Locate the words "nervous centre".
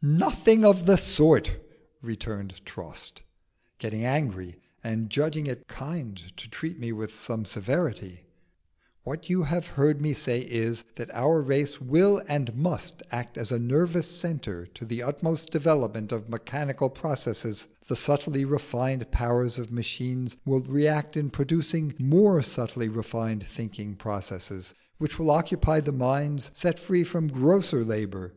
13.58-14.64